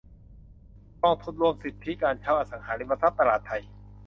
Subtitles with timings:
[1.01, 3.51] กองทุนรวมสิทธิการเช่าอสังหาริมทรัพย์ตลาดไท